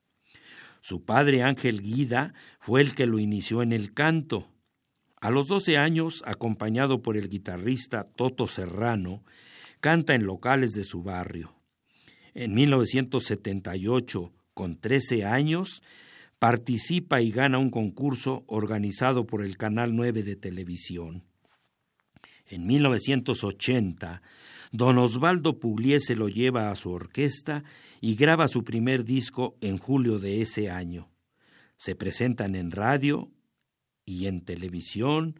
[0.82, 4.50] Su padre Ángel Guida fue el que lo inició en el canto.
[5.22, 9.24] A los 12 años, acompañado por el guitarrista Toto Serrano,
[9.80, 11.56] canta en locales de su barrio.
[12.34, 15.82] En 1978, con 13 años,
[16.40, 21.26] participa y gana un concurso organizado por el Canal 9 de televisión.
[22.48, 24.22] En 1980,
[24.72, 27.64] don Osvaldo Pugliese lo lleva a su orquesta
[28.02, 31.10] y graba su primer disco en julio de ese año.
[31.76, 33.30] Se presentan en radio
[34.06, 35.40] y en televisión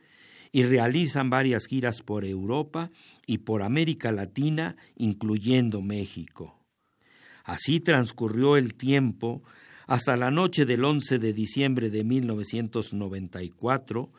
[0.52, 2.92] y realizan varias giras por Europa
[3.26, 6.60] y por América Latina, incluyendo México.
[7.44, 9.44] Así transcurrió el tiempo
[9.90, 14.12] hasta la noche del 11 de diciembre de 1994,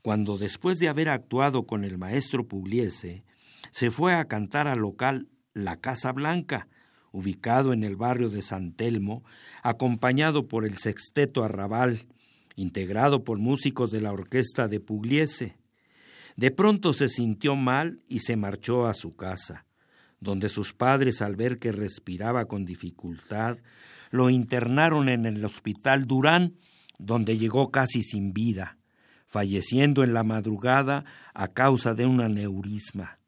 [0.00, 3.24] cuando después de haber actuado con el maestro Pugliese,
[3.70, 6.68] se fue a cantar al local La Casa Blanca,
[7.12, 9.22] ubicado en el barrio de San Telmo,
[9.62, 12.06] acompañado por el sexteto Arrabal,
[12.56, 15.58] integrado por músicos de la orquesta de Pugliese.
[16.36, 19.66] De pronto se sintió mal y se marchó a su casa,
[20.20, 23.58] donde sus padres, al ver que respiraba con dificultad,
[24.10, 26.56] lo internaron en el hospital Durán,
[26.98, 28.78] donde llegó casi sin vida
[29.28, 31.04] falleciendo en la madrugada
[31.34, 33.18] a causa de un aneurisma.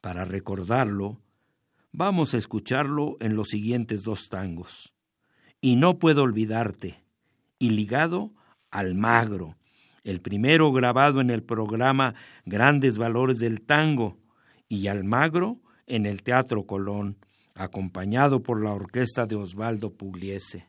[0.00, 1.20] Para recordarlo,
[1.92, 4.94] vamos a escucharlo en los siguientes dos tangos.
[5.60, 7.02] Y no puedo olvidarte,
[7.58, 8.32] y ligado
[8.70, 9.56] al magro,
[10.04, 12.14] el primero grabado en el programa
[12.46, 14.16] Grandes Valores del Tango,
[14.68, 17.18] y al magro en el Teatro Colón,
[17.54, 20.66] acompañado por la orquesta de Osvaldo Pugliese.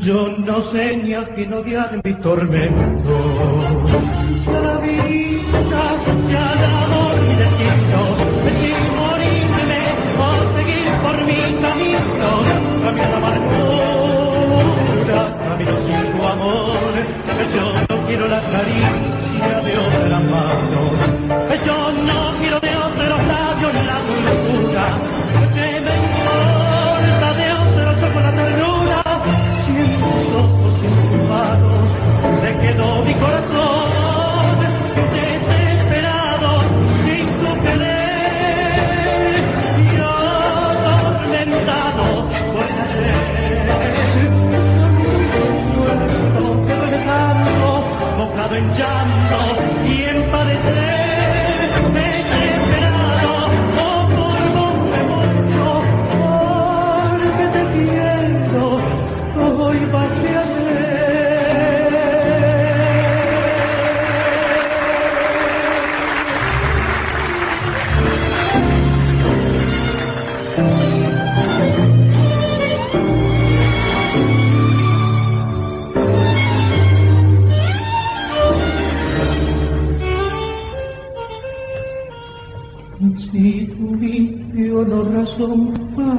[0.00, 3.18] Yo no sé ni a quién odiar mi tormento.
[4.42, 5.06] Si a la vida,
[17.54, 20.90] Yo no quiero la caricia de otra mano,
[21.64, 21.85] yo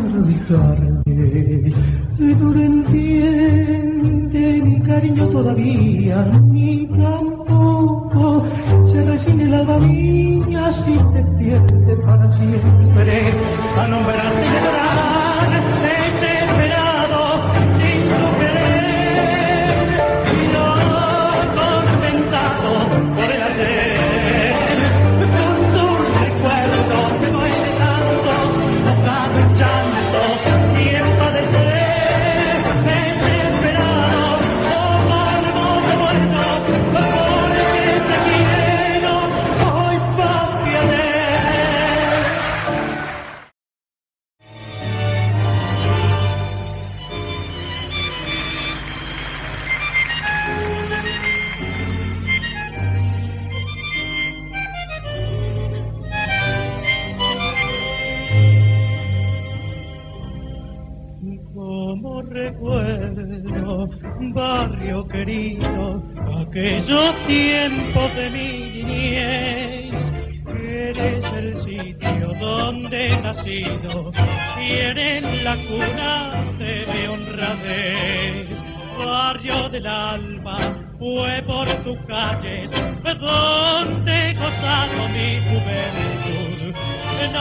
[0.08, 0.87] para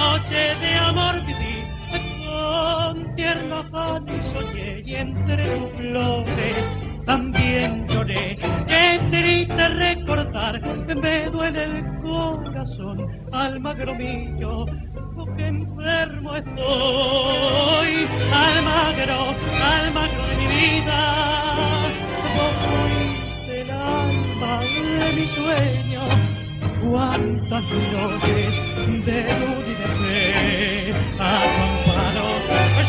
[0.06, 1.56] Noche de amor viví
[2.24, 6.64] con tierno afán y soñé y entre tus flores
[7.06, 8.38] también lloré.
[8.68, 10.54] Qué triste recordar,
[11.02, 12.96] me duele el corazón,
[13.32, 14.66] almagro mío,
[15.16, 17.90] porque enfermo estoy.
[18.46, 19.18] Almagro,
[19.74, 21.00] almagro de mi vida,
[22.36, 24.60] vos fuiste el alma
[25.00, 26.02] de mi sueño.
[26.80, 32.28] Cuántas noches de luz y de fe a tu amparo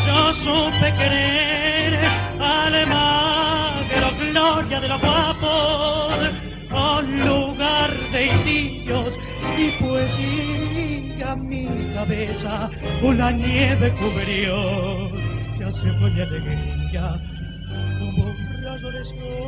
[0.06, 1.98] yo supe querer
[2.40, 6.30] Almagro, gloria de los guapos,
[6.70, 9.12] oh lugar de indicios
[9.58, 12.70] y poesía mi cabeza.
[13.02, 15.10] Una nieve cubrió,
[15.58, 17.20] ya se fue mi alegría
[17.98, 19.38] como un rayo de Almagro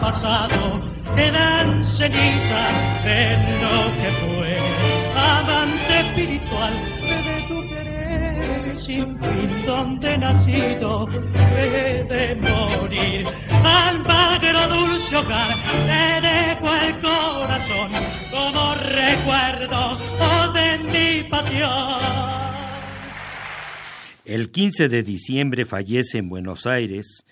[0.00, 0.80] pasado,
[1.14, 4.58] quedan cenizas de lo que fue.
[5.14, 13.26] Amante espiritual de tu querer, sin fin donde nacido, he de morir.
[13.64, 17.90] Almagro dulce hogar, te dejo el corazón
[18.30, 22.26] como recuerdo oh, de mi pasión.
[24.24, 27.24] El 15 de diciembre fallece en Buenos Aires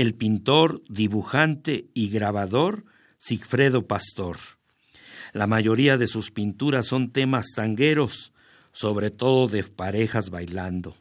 [0.00, 2.86] el pintor, dibujante y grabador
[3.18, 4.38] Sigfredo Pastor.
[5.34, 8.32] La mayoría de sus pinturas son temas tangueros,
[8.72, 10.96] sobre todo de parejas bailando.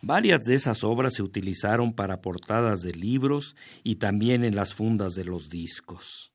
[0.00, 5.12] Varias de esas obras se utilizaron para portadas de libros y también en las fundas
[5.12, 6.32] de los discos.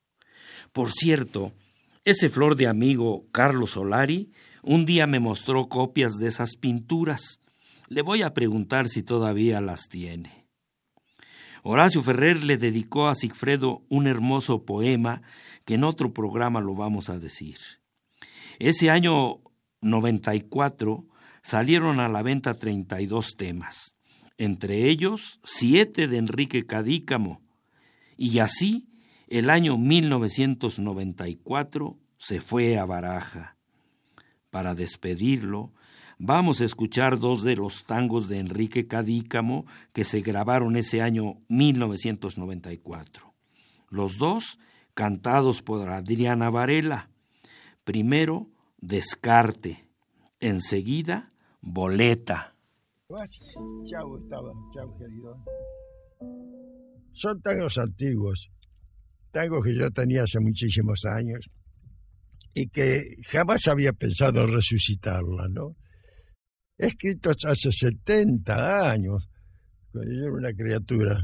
[0.72, 1.54] Por cierto,
[2.06, 4.32] ese flor de amigo Carlos Solari
[4.62, 7.42] un día me mostró copias de esas pinturas.
[7.88, 10.39] Le voy a preguntar si todavía las tiene.
[11.64, 15.22] Horacio Ferrer le dedicó a Sigfredo un hermoso poema
[15.66, 17.58] que en otro programa lo vamos a decir.
[18.60, 19.42] Ese año
[19.82, 21.06] 94
[21.42, 23.96] salieron a la venta 32 temas,
[24.38, 27.42] entre ellos siete de Enrique Cadícamo,
[28.18, 28.88] y así
[29.28, 33.56] el año 1994 se fue a Baraja.
[34.50, 35.72] Para despedirlo,
[36.20, 41.42] vamos a escuchar dos de los tangos de Enrique Cadícamo que se grabaron ese año
[41.48, 43.34] 1994.
[43.90, 44.60] Los dos
[44.94, 47.10] cantados por Adriana Varela.
[47.84, 49.88] Primero, Descarte.
[50.40, 52.56] Enseguida, Boleta.
[53.84, 54.72] Chau, Gustavo.
[54.74, 55.44] Chau, querido.
[57.12, 58.50] Son tangos antiguos,
[59.32, 61.50] tangos que yo tenía hace muchísimos años
[62.54, 65.76] y que jamás había pensado en resucitarla, ¿no?
[66.80, 69.30] Escritos hace 70 años,
[69.92, 71.20] cuando yo era una criatura.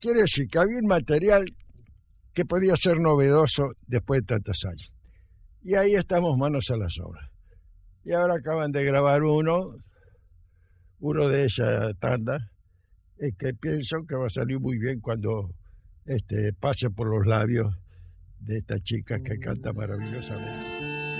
[0.00, 1.44] Quiere decir que había un material
[2.32, 4.90] que podía ser novedoso después de tantos años.
[5.60, 7.28] Y ahí estamos manos a las obras.
[8.04, 9.76] Y ahora acaban de grabar uno,
[10.98, 12.38] uno de esa tanda,
[13.38, 15.50] que pienso que va a salir muy bien cuando
[16.06, 17.72] este, pase por los labios
[18.40, 21.11] de esta chica que canta maravillosamente.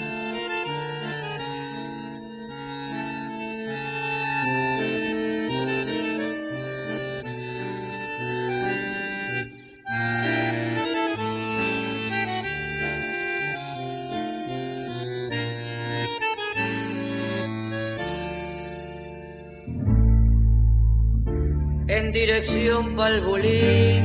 [22.23, 24.05] Dirección pa'l bolín,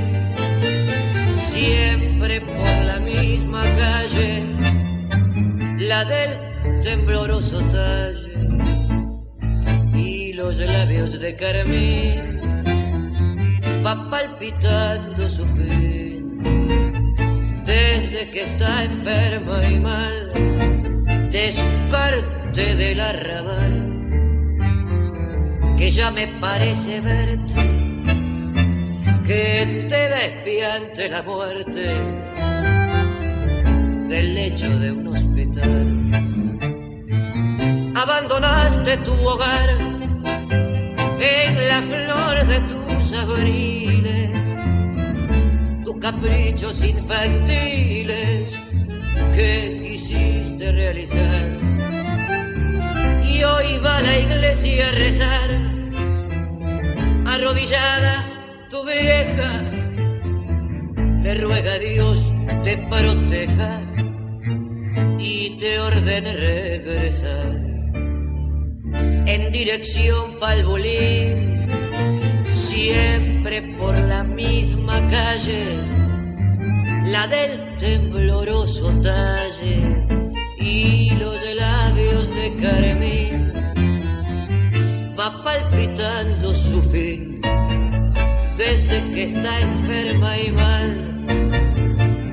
[1.52, 4.32] siempre por la misma calle,
[5.78, 6.32] la del
[6.82, 8.40] tembloroso talle.
[9.94, 12.42] Y los labios de carmín,
[13.86, 16.40] va palpitando su fin,
[17.68, 20.34] desde que está enferma y mal,
[21.32, 23.98] descarte del arrabal
[25.78, 27.77] que ya me parece verte,
[29.28, 31.84] que te despiante la muerte
[34.08, 35.88] del lecho de un hospital.
[37.94, 39.70] abandonaste tu hogar
[41.20, 44.32] en la flor de tus abriles,
[45.84, 48.58] tus caprichos infantiles
[49.36, 51.58] que quisiste realizar.
[53.26, 55.50] Y hoy va a la iglesia a rezar,
[57.26, 58.27] arrodillada
[58.88, 59.62] tu vieja,
[61.24, 62.34] le ruega a Dios
[62.64, 63.82] te proteja
[65.20, 67.62] y te ordene regresar.
[69.26, 71.68] En dirección pa'l bolín,
[72.52, 75.64] siempre por la misma calle,
[77.12, 79.97] la del tembloroso talle
[89.18, 91.26] que está enferma y mal,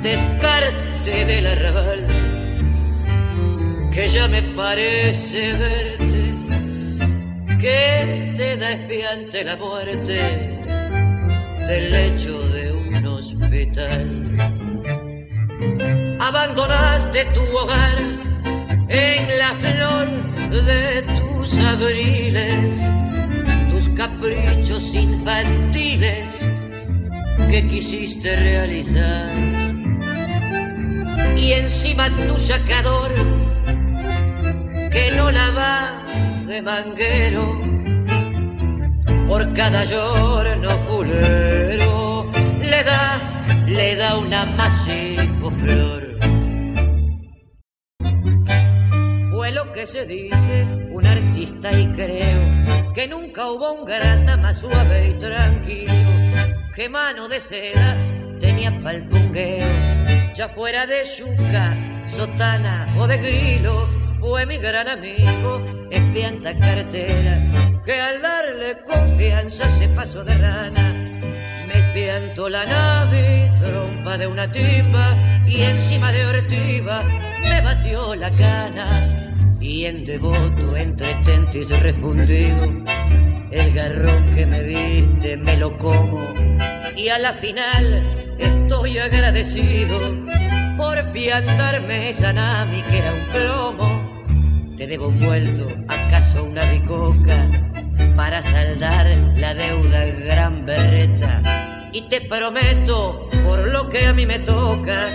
[0.03, 2.07] descarte del arrabal
[3.91, 6.35] que ya me parece verte,
[7.59, 10.19] que te da espiante la muerte
[11.69, 14.37] del lecho de un hospital.
[16.21, 17.99] Abandonaste tu hogar
[18.91, 20.09] en la flor
[20.51, 22.85] de tus abriles,
[23.71, 26.54] tus caprichos infantiles
[27.51, 29.31] que quisiste realizar.
[31.37, 33.13] Y encima tu sacador
[34.91, 36.05] que no la va
[36.47, 37.61] de manguero
[39.27, 42.31] por cada llorno fulero
[42.61, 43.21] le da,
[43.67, 46.03] le da una masico flor.
[49.33, 54.59] Fue lo que se dice un artista y creo que nunca hubo un grata más
[54.59, 56.34] suave y tranquilo
[56.75, 57.97] que mano de seda
[58.41, 59.67] tenía pa'l pungueo,
[60.35, 63.89] ya fuera de yuca, sotana o de grilo
[64.21, 67.39] fue mi gran amigo, espianta cartera,
[67.85, 70.93] que al darle confianza se pasó de rana.
[71.69, 75.17] Me espiantó la nave, trompa de una tipa,
[75.47, 77.03] y encima de ortiva
[77.49, 78.89] me batió la cana.
[79.61, 82.85] Y en devoto, entre tentis refundido,
[83.55, 86.21] el garrón que me diste me lo como.
[86.97, 88.03] Y a la final
[88.39, 89.99] estoy agradecido
[90.77, 94.15] por piantarme esa nami que era un plomo
[94.77, 97.49] te debo un vuelto, acaso una bicoca,
[98.17, 101.41] para saldar la deuda gran berreta.
[101.93, 105.07] Y te prometo, por lo que a mí me toca,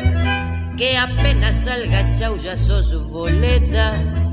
[0.78, 4.29] que apenas salga chau ya sos boleta.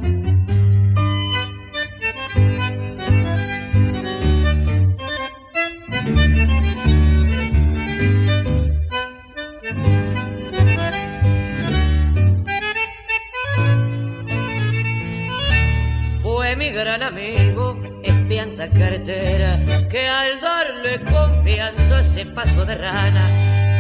[17.07, 23.29] Amigo, espianta cartera, que al darle confianza se pasó de rana.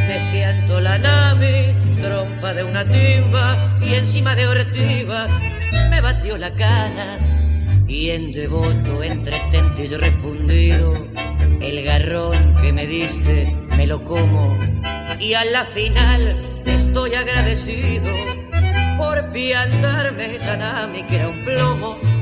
[0.06, 5.26] Me espianto la nave, trompa de una timba, y encima de ortiva
[5.90, 7.18] me batió la cana.
[7.88, 10.94] Y en devoto, entre tentis refundido,
[11.60, 14.56] el garrón que me diste me lo como.
[15.18, 18.12] Y a la final estoy agradecido
[18.96, 22.15] por piantarme esa nami que era un plomo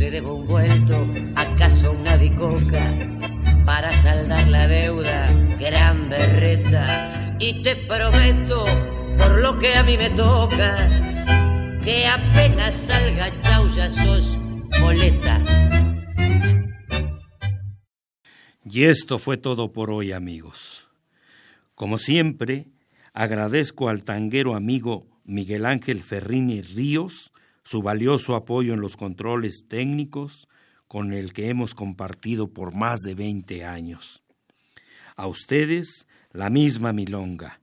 [0.00, 2.96] te debo un vuelto, acaso una bicoca,
[3.66, 5.30] para saldar la deuda,
[5.60, 7.36] gran berreta.
[7.38, 8.64] Y te prometo,
[9.18, 10.88] por lo que a mí me toca,
[11.84, 14.38] que apenas salga chau ya sos
[14.80, 15.44] moleta.
[18.64, 20.88] Y esto fue todo por hoy, amigos.
[21.74, 22.68] Como siempre,
[23.12, 27.32] agradezco al tanguero amigo Miguel Ángel Ferrini Ríos
[27.70, 30.48] su valioso apoyo en los controles técnicos
[30.88, 34.24] con el que hemos compartido por más de 20 años.
[35.14, 37.60] A ustedes, la misma milonga.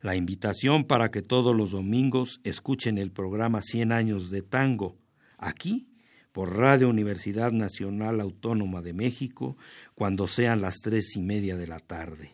[0.00, 4.96] La invitación para que todos los domingos escuchen el programa 100 años de tango,
[5.38, 5.86] aquí,
[6.32, 9.56] por Radio Universidad Nacional Autónoma de México,
[9.94, 12.32] cuando sean las tres y media de la tarde.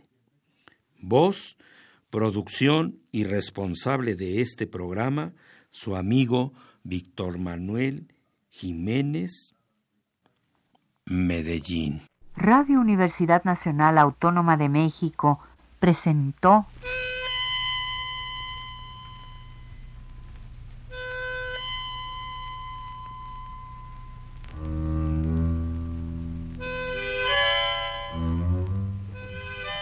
[0.99, 1.59] Voz,
[2.09, 5.35] producción y responsable de este programa,
[5.71, 6.55] su amigo
[6.85, 8.09] Víctor Manuel
[8.51, 9.55] Jiménez,
[11.05, 12.03] Medellín.
[12.37, 15.41] Radio Universidad Nacional Autónoma de México
[15.78, 16.66] presentó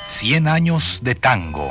[0.05, 1.71] Cien años de tango.